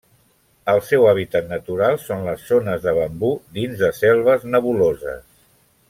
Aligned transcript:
El 0.71 0.79
seu 0.85 1.03
hàbitat 1.09 1.51
natural 1.51 1.99
són 2.05 2.25
les 2.29 2.47
zones 2.53 2.81
de 2.87 2.95
bambú 3.01 3.31
dins 3.59 3.79
de 3.85 3.91
selves 4.03 4.49
nebuloses. 4.57 5.25